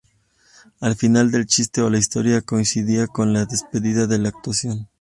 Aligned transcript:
El 0.79 0.95
final 0.95 1.29
del 1.29 1.45
chiste 1.45 1.79
o 1.83 1.89
la 1.91 1.99
historia 1.99 2.41
coincidía 2.41 3.05
con 3.05 3.33
la 3.33 3.45
despedida 3.45 4.07
de 4.07 4.17
la 4.17 4.29
actuación. 4.29 4.87